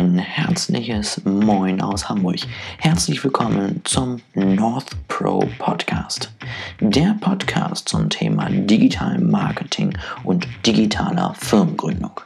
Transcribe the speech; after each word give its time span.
Ein 0.00 0.16
herzliches 0.16 1.20
Moin 1.26 1.82
aus 1.82 2.08
Hamburg. 2.08 2.38
Herzlich 2.78 3.22
willkommen 3.22 3.82
zum 3.84 4.22
North 4.32 4.92
Pro 5.08 5.46
Podcast. 5.58 6.32
Der 6.80 7.18
Podcast 7.20 7.86
zum 7.86 8.08
Thema 8.08 8.48
digitalem 8.48 9.30
Marketing 9.30 9.92
und 10.24 10.48
digitaler 10.64 11.34
Firmengründung. 11.34 12.18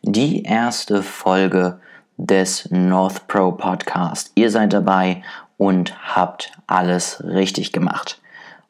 Die 0.00 0.42
erste 0.44 1.02
Folge 1.02 1.80
des 2.16 2.70
North 2.70 3.28
Pro 3.28 3.52
Podcast. 3.52 4.32
Ihr 4.36 4.50
seid 4.50 4.72
dabei 4.72 5.22
und 5.58 5.94
habt 6.16 6.50
alles 6.66 7.22
richtig 7.22 7.72
gemacht. 7.72 8.22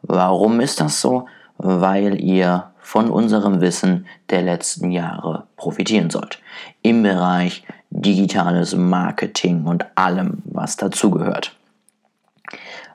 Warum 0.03 0.59
ist 0.59 0.81
das 0.81 1.01
so? 1.01 1.29
Weil 1.59 2.21
ihr 2.21 2.74
von 2.85 3.11
unserem 3.11 3.63
Wissen 3.63 4.07
der 4.29 4.43
letzten 4.43 4.91
Jahre 4.91 5.47
profitieren 5.57 6.11
sollt. 6.11 6.39
Im 6.83 7.03
Bereich 7.03 7.65
digitales 7.89 8.77
Marketing 8.77 9.65
und 9.65 9.87
allem, 9.95 10.43
was 10.45 10.77
dazugehört. 10.77 11.57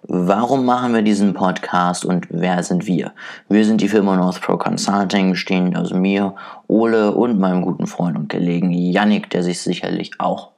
Warum 0.04 0.64
machen 0.64 0.94
wir 0.94 1.02
diesen 1.02 1.34
Podcast 1.34 2.06
und 2.06 2.28
wer 2.30 2.62
sind 2.62 2.86
wir? 2.86 3.14
Wir 3.50 3.66
sind 3.66 3.82
die 3.82 3.90
Firma 3.90 4.16
North 4.16 4.42
Pro 4.42 4.58
Consulting, 4.58 5.32
bestehend 5.32 5.76
aus 5.76 5.92
mir, 5.92 6.36
Ole 6.68 7.12
und 7.12 7.40
meinem 7.40 7.64
guten 7.64 7.88
Freund 7.88 8.16
und 8.16 8.30
Kollegen 8.30 8.72
Yannick, 8.72 9.32
der 9.32 9.42
sich 9.42 9.60
sicherlich 9.60 10.12
auch 10.20 10.52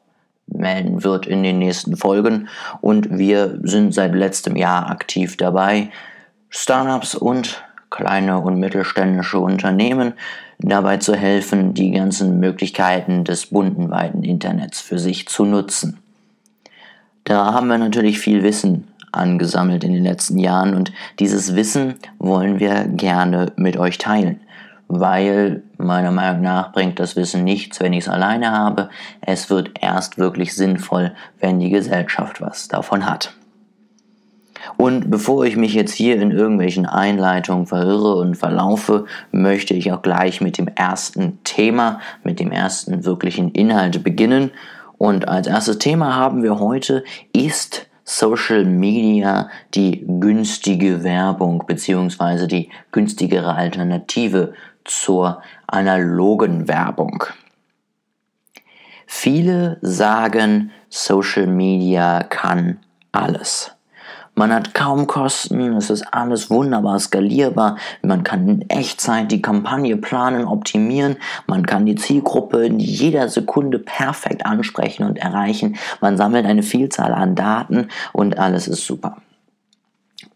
melden 0.45 1.05
wird 1.05 1.25
in 1.25 1.41
den 1.41 1.57
nächsten 1.57 1.95
Folgen. 1.95 2.49
Und 2.81 3.17
wir 3.17 3.59
sind 3.63 3.93
seit 3.93 4.13
letztem 4.13 4.57
Jahr 4.57 4.89
aktiv 4.89 5.37
dabei, 5.37 5.89
Startups 6.49 7.15
und 7.15 7.63
kleine 7.91 8.39
und 8.39 8.59
mittelständische 8.59 9.37
Unternehmen 9.37 10.13
dabei 10.57 10.97
zu 10.97 11.15
helfen, 11.15 11.73
die 11.75 11.91
ganzen 11.91 12.39
Möglichkeiten 12.39 13.23
des 13.23 13.47
bunten, 13.47 13.91
weiten 13.91 14.23
Internets 14.23 14.81
für 14.81 14.97
sich 14.97 15.27
zu 15.27 15.45
nutzen. 15.45 15.99
Da 17.23 17.53
haben 17.53 17.67
wir 17.67 17.77
natürlich 17.77 18.19
viel 18.19 18.41
Wissen 18.41 18.87
angesammelt 19.11 19.83
in 19.83 19.93
den 19.93 20.03
letzten 20.03 20.39
Jahren 20.39 20.73
und 20.73 20.91
dieses 21.19 21.55
Wissen 21.55 21.95
wollen 22.17 22.59
wir 22.59 22.85
gerne 22.85 23.51
mit 23.57 23.77
euch 23.77 23.97
teilen, 23.97 24.39
weil 24.87 25.63
meiner 25.77 26.11
Meinung 26.11 26.41
nach 26.41 26.71
bringt 26.71 26.99
das 26.99 27.15
Wissen 27.15 27.43
nichts, 27.43 27.79
wenn 27.81 27.93
ich 27.93 28.05
es 28.05 28.09
alleine 28.09 28.51
habe. 28.51 28.89
Es 29.19 29.49
wird 29.49 29.71
erst 29.81 30.17
wirklich 30.17 30.55
sinnvoll, 30.55 31.13
wenn 31.39 31.59
die 31.59 31.69
Gesellschaft 31.69 32.41
was 32.41 32.69
davon 32.69 33.05
hat. 33.05 33.33
Und 34.77 35.09
bevor 35.09 35.45
ich 35.45 35.55
mich 35.55 35.73
jetzt 35.73 35.93
hier 35.93 36.21
in 36.21 36.31
irgendwelchen 36.31 36.85
Einleitungen 36.85 37.65
verirre 37.65 38.15
und 38.15 38.35
verlaufe, 38.35 39.05
möchte 39.31 39.73
ich 39.73 39.91
auch 39.91 40.01
gleich 40.01 40.41
mit 40.41 40.57
dem 40.57 40.67
ersten 40.67 41.39
Thema, 41.43 41.99
mit 42.23 42.39
dem 42.39 42.51
ersten 42.51 43.05
wirklichen 43.05 43.51
Inhalt 43.51 44.03
beginnen. 44.03 44.51
Und 44.97 45.27
als 45.27 45.47
erstes 45.47 45.79
Thema 45.79 46.15
haben 46.15 46.43
wir 46.43 46.59
heute, 46.59 47.03
ist 47.33 47.87
Social 48.03 48.65
Media 48.65 49.49
die 49.73 50.05
günstige 50.05 51.03
Werbung 51.03 51.63
bzw. 51.65 52.47
die 52.47 52.69
günstigere 52.91 53.55
Alternative 53.55 54.53
zur 54.83 55.41
analogen 55.67 56.67
Werbung. 56.67 57.23
Viele 59.07 59.77
sagen, 59.81 60.71
Social 60.89 61.47
Media 61.47 62.23
kann 62.23 62.79
alles. 63.11 63.71
Man 64.33 64.53
hat 64.53 64.73
kaum 64.73 65.07
Kosten, 65.07 65.73
es 65.75 65.89
ist 65.89 66.13
alles 66.13 66.49
wunderbar 66.49 66.99
skalierbar, 66.99 67.77
man 68.01 68.23
kann 68.23 68.47
in 68.47 68.69
Echtzeit 68.69 69.31
die 69.31 69.41
Kampagne 69.41 69.97
planen, 69.97 70.45
optimieren, 70.45 71.17
man 71.47 71.65
kann 71.65 71.85
die 71.85 71.95
Zielgruppe 71.95 72.65
in 72.65 72.79
jeder 72.79 73.27
Sekunde 73.27 73.77
perfekt 73.77 74.45
ansprechen 74.45 75.03
und 75.03 75.17
erreichen, 75.17 75.75
man 75.99 76.17
sammelt 76.17 76.45
eine 76.45 76.63
Vielzahl 76.63 77.13
an 77.13 77.35
Daten 77.35 77.89
und 78.13 78.39
alles 78.39 78.67
ist 78.67 78.85
super. 78.85 79.17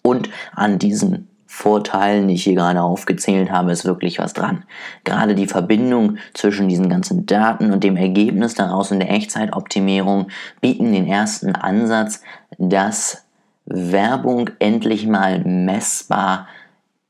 Und 0.03 0.29
an 0.53 0.77
diesen 0.77 1.29
Vorteilen, 1.47 2.27
die 2.27 2.33
ich 2.33 2.43
hier 2.43 2.55
gerade 2.55 2.81
aufgezählt 2.81 3.49
habe, 3.49 3.71
ist 3.71 3.85
wirklich 3.85 4.19
was 4.19 4.33
dran. 4.33 4.65
Gerade 5.05 5.35
die 5.35 5.47
Verbindung 5.47 6.17
zwischen 6.33 6.67
diesen 6.67 6.89
ganzen 6.89 7.25
Daten 7.25 7.71
und 7.71 7.83
dem 7.83 7.95
Ergebnis 7.95 8.55
daraus 8.55 8.91
in 8.91 8.99
der 8.99 9.09
Echtzeitoptimierung 9.09 10.27
bieten 10.59 10.91
den 10.91 11.07
ersten 11.07 11.55
Ansatz, 11.55 12.21
dass 12.57 13.24
Werbung 13.65 14.51
endlich 14.59 15.07
mal 15.07 15.39
messbar 15.43 16.47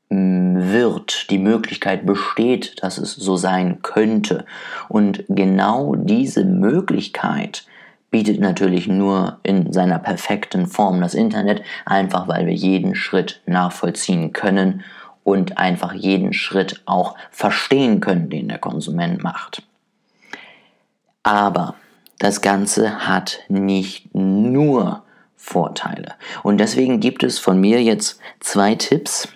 mm, 0.08 0.72
wird, 0.72 1.30
die 1.30 1.38
Möglichkeit 1.38 2.06
besteht, 2.06 2.82
dass 2.82 2.98
es 2.98 3.14
so 3.14 3.36
sein 3.36 3.82
könnte. 3.82 4.44
Und 4.88 5.24
genau 5.28 5.94
diese 5.94 6.44
Möglichkeit 6.44 7.66
bietet 8.10 8.40
natürlich 8.40 8.88
nur 8.88 9.40
in 9.42 9.72
seiner 9.72 9.98
perfekten 9.98 10.66
Form 10.66 11.00
das 11.00 11.14
Internet, 11.14 11.62
einfach 11.84 12.28
weil 12.28 12.46
wir 12.46 12.54
jeden 12.54 12.94
Schritt 12.94 13.42
nachvollziehen 13.46 14.32
können 14.32 14.84
und 15.24 15.58
einfach 15.58 15.92
jeden 15.92 16.32
Schritt 16.32 16.82
auch 16.86 17.16
verstehen 17.30 18.00
können, 18.00 18.30
den 18.30 18.48
der 18.48 18.58
Konsument 18.58 19.22
macht. 19.22 19.62
Aber 21.24 21.74
das 22.20 22.40
Ganze 22.40 23.06
hat 23.08 23.40
nicht 23.48 24.14
nur 24.14 25.02
Vorteile. 25.36 26.14
Und 26.42 26.58
deswegen 26.58 27.00
gibt 27.00 27.22
es 27.22 27.38
von 27.38 27.60
mir 27.60 27.82
jetzt 27.82 28.20
zwei 28.40 28.74
Tipps, 28.74 29.28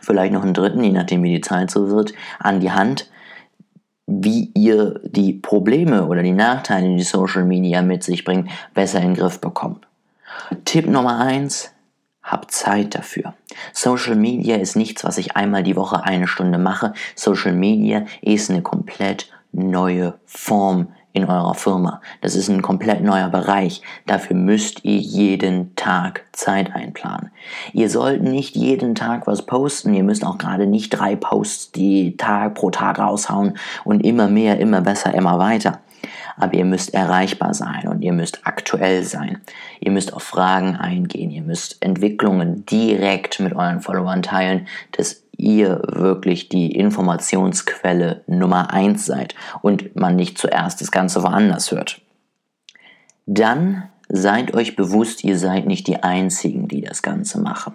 vielleicht 0.00 0.32
noch 0.32 0.42
einen 0.42 0.54
dritten, 0.54 0.82
je 0.82 0.90
nachdem 0.90 1.22
wie 1.22 1.34
die 1.34 1.40
Zeit 1.40 1.70
so 1.70 1.90
wird, 1.90 2.12
an 2.38 2.60
die 2.60 2.72
Hand, 2.72 3.10
wie 4.06 4.50
ihr 4.54 5.00
die 5.04 5.32
Probleme 5.34 6.06
oder 6.06 6.22
die 6.22 6.32
Nachteile, 6.32 6.96
die 6.96 7.02
Social 7.02 7.44
Media 7.44 7.80
mit 7.80 8.02
sich 8.02 8.24
bringt, 8.24 8.50
besser 8.74 8.98
in 8.98 9.08
den 9.08 9.16
Griff 9.16 9.40
bekommt. 9.40 9.86
Tipp 10.64 10.86
Nummer 10.86 11.20
eins: 11.20 11.72
Habt 12.22 12.50
Zeit 12.50 12.94
dafür. 12.94 13.34
Social 13.72 14.16
Media 14.16 14.56
ist 14.56 14.74
nichts, 14.74 15.04
was 15.04 15.18
ich 15.18 15.36
einmal 15.36 15.62
die 15.62 15.76
Woche 15.76 16.02
eine 16.02 16.26
Stunde 16.26 16.58
mache. 16.58 16.92
Social 17.14 17.52
Media 17.52 18.04
ist 18.20 18.50
eine 18.50 18.62
komplett 18.62 19.30
neue 19.52 20.14
Form 20.24 20.88
in 21.12 21.24
eurer 21.24 21.54
Firma. 21.54 22.00
Das 22.20 22.36
ist 22.36 22.48
ein 22.48 22.62
komplett 22.62 23.02
neuer 23.02 23.28
Bereich. 23.28 23.82
Dafür 24.06 24.36
müsst 24.36 24.84
ihr 24.84 24.98
jeden 24.98 25.74
Tag 25.76 26.24
Zeit 26.32 26.74
einplanen. 26.74 27.30
Ihr 27.72 27.90
sollt 27.90 28.22
nicht 28.22 28.56
jeden 28.56 28.94
Tag 28.94 29.26
was 29.26 29.46
posten. 29.46 29.94
Ihr 29.94 30.04
müsst 30.04 30.24
auch 30.24 30.38
gerade 30.38 30.66
nicht 30.66 30.90
drei 30.90 31.16
Posts 31.16 31.72
die 31.72 32.16
Tag 32.16 32.54
pro 32.54 32.70
Tag 32.70 32.98
raushauen 32.98 33.56
und 33.84 34.04
immer 34.04 34.28
mehr, 34.28 34.58
immer 34.58 34.80
besser, 34.80 35.12
immer 35.14 35.38
weiter. 35.38 35.80
Aber 36.40 36.54
ihr 36.54 36.64
müsst 36.64 36.94
erreichbar 36.94 37.54
sein 37.54 37.86
und 37.88 38.02
ihr 38.02 38.12
müsst 38.12 38.40
aktuell 38.44 39.04
sein. 39.04 39.38
Ihr 39.78 39.90
müsst 39.92 40.12
auf 40.12 40.22
Fragen 40.22 40.74
eingehen. 40.76 41.30
Ihr 41.30 41.42
müsst 41.42 41.84
Entwicklungen 41.84 42.64
direkt 42.66 43.40
mit 43.40 43.54
euren 43.54 43.80
Followern 43.80 44.22
teilen. 44.22 44.66
Das 44.92 45.22
ihr 45.36 45.82
wirklich 45.86 46.48
die 46.48 46.72
Informationsquelle 46.72 48.22
Nummer 48.26 48.72
eins 48.72 49.06
seid 49.06 49.34
und 49.62 49.96
man 49.96 50.16
nicht 50.16 50.38
zuerst 50.38 50.80
das 50.80 50.90
Ganze 50.90 51.22
woanders 51.22 51.70
hört. 51.70 52.00
Dann 53.26 53.84
seid 54.08 54.54
euch 54.54 54.76
bewusst, 54.76 55.24
ihr 55.24 55.38
seid 55.38 55.66
nicht 55.66 55.86
die 55.86 56.02
Einzigen, 56.02 56.68
die 56.68 56.82
das 56.82 57.02
Ganze 57.02 57.40
machen. 57.40 57.74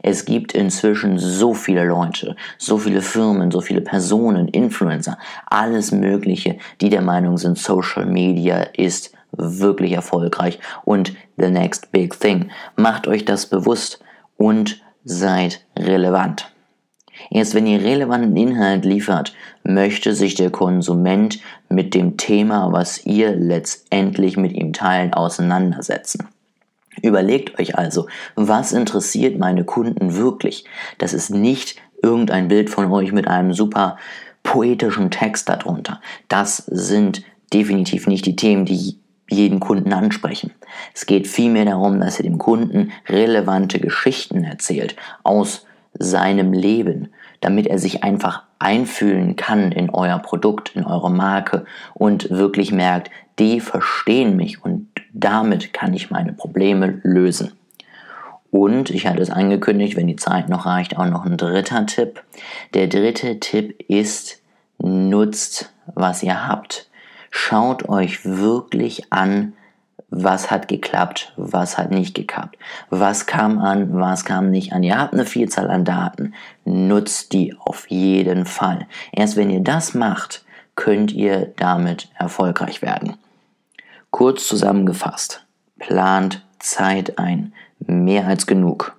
Es 0.00 0.24
gibt 0.24 0.52
inzwischen 0.52 1.18
so 1.18 1.54
viele 1.54 1.84
Leute, 1.84 2.36
so 2.56 2.78
viele 2.78 3.02
Firmen, 3.02 3.50
so 3.50 3.60
viele 3.60 3.80
Personen, 3.80 4.48
Influencer, 4.48 5.18
alles 5.46 5.92
Mögliche, 5.92 6.58
die 6.80 6.88
der 6.88 7.02
Meinung 7.02 7.36
sind, 7.36 7.58
Social 7.58 8.06
Media 8.06 8.58
ist 8.76 9.12
wirklich 9.32 9.92
erfolgreich 9.92 10.58
und 10.84 11.12
the 11.36 11.50
next 11.50 11.92
big 11.92 12.18
thing. 12.18 12.50
Macht 12.76 13.06
euch 13.06 13.24
das 13.24 13.46
bewusst 13.46 14.00
und 14.36 14.80
seid 15.04 15.64
relevant. 15.76 16.50
Erst 17.30 17.54
wenn 17.54 17.66
ihr 17.66 17.82
relevanten 17.82 18.36
Inhalt 18.36 18.84
liefert, 18.84 19.34
möchte 19.64 20.14
sich 20.14 20.34
der 20.34 20.50
Konsument 20.50 21.40
mit 21.68 21.94
dem 21.94 22.16
Thema, 22.16 22.72
was 22.72 23.04
ihr 23.04 23.34
letztendlich 23.34 24.36
mit 24.36 24.52
ihm 24.52 24.72
teilen, 24.72 25.12
auseinandersetzen. 25.12 26.28
Überlegt 27.02 27.58
euch 27.58 27.76
also, 27.76 28.06
was 28.34 28.72
interessiert 28.72 29.38
meine 29.38 29.64
Kunden 29.64 30.16
wirklich? 30.16 30.64
Das 30.98 31.12
ist 31.12 31.30
nicht 31.30 31.76
irgendein 32.02 32.48
Bild 32.48 32.70
von 32.70 32.90
euch 32.90 33.12
mit 33.12 33.28
einem 33.28 33.52
super 33.52 33.96
poetischen 34.42 35.10
Text 35.10 35.48
darunter. 35.48 36.00
Das 36.28 36.56
sind 36.56 37.22
definitiv 37.52 38.06
nicht 38.06 38.26
die 38.26 38.36
Themen, 38.36 38.64
die 38.64 38.98
jeden 39.30 39.60
Kunden 39.60 39.92
ansprechen. 39.92 40.52
Es 40.94 41.06
geht 41.06 41.26
vielmehr 41.26 41.66
darum, 41.66 42.00
dass 42.00 42.18
ihr 42.18 42.24
dem 42.24 42.38
Kunden 42.38 42.92
relevante 43.08 43.78
Geschichten 43.78 44.44
erzählt 44.44 44.96
aus 45.22 45.66
seinem 45.98 46.52
Leben, 46.52 47.08
damit 47.40 47.66
er 47.66 47.78
sich 47.78 48.04
einfach 48.04 48.44
einfühlen 48.58 49.36
kann 49.36 49.72
in 49.72 49.90
euer 49.90 50.18
Produkt, 50.18 50.74
in 50.74 50.84
eure 50.84 51.10
Marke 51.10 51.64
und 51.94 52.30
wirklich 52.30 52.72
merkt, 52.72 53.10
die 53.38 53.60
verstehen 53.60 54.36
mich 54.36 54.64
und 54.64 54.88
damit 55.12 55.72
kann 55.72 55.94
ich 55.94 56.10
meine 56.10 56.32
Probleme 56.32 57.00
lösen. 57.02 57.52
Und 58.50 58.90
ich 58.90 59.06
hatte 59.06 59.20
es 59.20 59.30
angekündigt, 59.30 59.96
wenn 59.96 60.06
die 60.06 60.16
Zeit 60.16 60.48
noch 60.48 60.64
reicht, 60.64 60.96
auch 60.96 61.06
noch 61.06 61.26
ein 61.26 61.36
dritter 61.36 61.84
Tipp. 61.86 62.22
Der 62.74 62.86
dritte 62.86 63.40
Tipp 63.40 63.84
ist, 63.88 64.40
nutzt, 64.78 65.72
was 65.94 66.22
ihr 66.22 66.46
habt. 66.46 66.88
Schaut 67.30 67.88
euch 67.88 68.24
wirklich 68.24 69.12
an, 69.12 69.52
was 70.10 70.50
hat 70.50 70.68
geklappt, 70.68 71.34
was 71.36 71.76
hat 71.76 71.90
nicht 71.90 72.14
geklappt, 72.14 72.56
was 72.88 73.26
kam 73.26 73.58
an, 73.58 74.00
was 74.00 74.24
kam 74.24 74.50
nicht 74.50 74.72
an. 74.72 74.82
Ihr 74.82 74.98
habt 74.98 75.12
eine 75.12 75.26
Vielzahl 75.26 75.68
an 75.70 75.84
Daten, 75.84 76.32
nutzt 76.64 77.34
die 77.34 77.54
auf 77.58 77.90
jeden 77.90 78.46
Fall. 78.46 78.86
Erst 79.12 79.36
wenn 79.36 79.50
ihr 79.50 79.60
das 79.60 79.92
macht, 79.92 80.44
könnt 80.76 81.12
ihr 81.12 81.52
damit 81.56 82.08
erfolgreich 82.14 82.80
werden. 82.80 83.16
Kurz 84.10 84.48
zusammengefasst, 84.48 85.46
plant 85.78 86.44
Zeit 86.58 87.18
ein, 87.18 87.52
mehr 87.78 88.26
als 88.26 88.46
genug. 88.46 88.96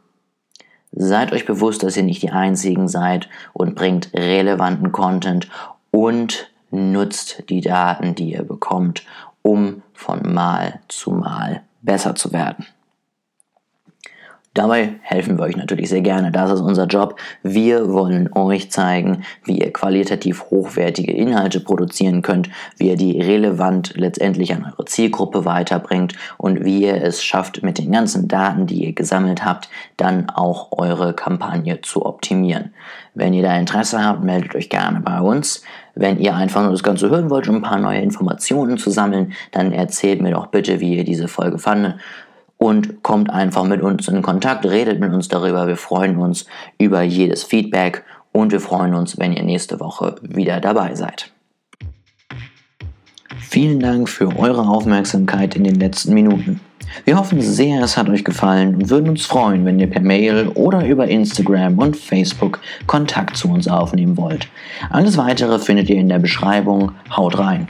Seid 0.91 1.31
euch 1.33 1.45
bewusst, 1.45 1.83
dass 1.83 1.97
ihr 1.97 2.03
nicht 2.03 2.21
die 2.21 2.31
Einzigen 2.31 2.87
seid 2.87 3.29
und 3.53 3.75
bringt 3.75 4.11
relevanten 4.13 4.91
Content 4.91 5.49
und 5.91 6.51
nutzt 6.71 7.43
die 7.49 7.61
Daten, 7.61 8.15
die 8.15 8.31
ihr 8.33 8.43
bekommt, 8.43 9.03
um 9.41 9.81
von 9.93 10.33
Mal 10.33 10.79
zu 10.87 11.11
Mal 11.11 11.61
besser 11.81 12.15
zu 12.15 12.31
werden. 12.31 12.65
Dabei 14.59 14.95
helfen 15.03 15.37
wir 15.37 15.45
euch 15.45 15.55
natürlich 15.55 15.87
sehr 15.87 16.01
gerne. 16.01 16.33
Das 16.33 16.51
ist 16.51 16.59
unser 16.59 16.85
Job. 16.85 17.17
Wir 17.43 17.93
wollen 17.93 18.29
euch 18.33 18.69
zeigen, 18.69 19.23
wie 19.45 19.59
ihr 19.59 19.71
qualitativ 19.71 20.43
hochwertige 20.49 21.13
Inhalte 21.13 21.61
produzieren 21.61 22.21
könnt, 22.23 22.49
wie 22.75 22.89
ihr 22.89 22.97
die 22.97 23.21
relevant 23.21 23.93
letztendlich 23.95 24.53
an 24.53 24.65
eure 24.65 24.83
Zielgruppe 24.83 25.45
weiterbringt 25.45 26.13
und 26.37 26.65
wie 26.65 26.81
ihr 26.81 27.01
es 27.01 27.23
schafft, 27.23 27.63
mit 27.63 27.77
den 27.77 27.93
ganzen 27.93 28.27
Daten, 28.27 28.67
die 28.67 28.83
ihr 28.83 28.91
gesammelt 28.91 29.45
habt, 29.45 29.69
dann 29.95 30.29
auch 30.29 30.73
eure 30.73 31.13
Kampagne 31.13 31.79
zu 31.79 32.05
optimieren. 32.05 32.73
Wenn 33.13 33.33
ihr 33.33 33.43
da 33.43 33.57
Interesse 33.57 34.03
habt, 34.03 34.25
meldet 34.25 34.55
euch 34.55 34.69
gerne 34.69 34.99
bei 34.99 35.21
uns. 35.21 35.63
Wenn 35.95 36.19
ihr 36.19 36.35
einfach 36.35 36.63
nur 36.63 36.71
das 36.71 36.83
Ganze 36.83 37.09
hören 37.09 37.29
wollt, 37.29 37.47
um 37.47 37.55
ein 37.55 37.61
paar 37.61 37.79
neue 37.79 38.01
Informationen 38.01 38.77
zu 38.77 38.89
sammeln, 38.89 39.31
dann 39.51 39.71
erzählt 39.71 40.21
mir 40.21 40.31
doch 40.31 40.47
bitte, 40.47 40.81
wie 40.81 40.97
ihr 40.97 41.05
diese 41.05 41.29
Folge 41.29 41.59
fandet 41.59 41.95
und 42.59 43.01
kommt 43.03 43.29
einfach 43.31 43.63
mit 43.63 43.81
uns 43.81 44.07
in 44.09 44.21
Kontakt, 44.21 44.65
redet 44.65 44.99
mit 44.99 45.13
uns 45.13 45.29
darüber. 45.29 45.65
Wir 45.65 45.77
freuen 45.77 46.17
uns 46.17 46.45
über 46.77 47.01
jedes 47.01 47.43
Feedback 47.43 48.03
und 48.31 48.51
wir 48.51 48.59
freuen 48.59 48.93
uns, 48.93 49.17
wenn 49.17 49.33
ihr 49.33 49.43
nächste 49.43 49.79
Woche 49.79 50.15
wieder 50.21 50.59
dabei 50.59 50.93
seid. 50.93 51.31
Vielen 53.39 53.79
Dank 53.79 54.09
für 54.09 54.37
eure 54.37 54.67
Aufmerksamkeit 54.67 55.55
in 55.55 55.63
den 55.63 55.75
letzten 55.75 56.13
Minuten. 56.13 56.59
Wir 57.05 57.17
hoffen 57.17 57.41
sehr, 57.41 57.81
es 57.81 57.97
hat 57.97 58.09
euch 58.09 58.25
gefallen 58.25 58.75
und 58.75 58.89
würden 58.89 59.09
uns 59.09 59.25
freuen, 59.25 59.63
wenn 59.63 59.79
ihr 59.79 59.89
per 59.89 60.01
Mail 60.01 60.49
oder 60.49 60.85
über 60.85 61.07
Instagram 61.07 61.77
und 61.77 61.95
Facebook 61.95 62.59
Kontakt 62.87 63.37
zu 63.37 63.49
uns 63.49 63.67
aufnehmen 63.67 64.17
wollt. 64.17 64.49
Alles 64.89 65.17
weitere 65.17 65.59
findet 65.59 65.89
ihr 65.89 65.97
in 65.97 66.09
der 66.09 66.19
Beschreibung. 66.19 66.91
Haut 67.15 67.37
rein! 67.39 67.67